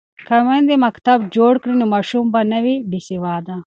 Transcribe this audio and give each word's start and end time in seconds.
که 0.27 0.35
میندې 0.47 0.75
مکتب 0.85 1.19
جوړ 1.35 1.53
کړي 1.61 1.75
نو 1.81 1.85
ماشوم 1.93 2.25
به 2.33 2.41
نه 2.51 2.59
وي 2.63 2.75
بې 2.89 2.99
سواده. 3.07 3.55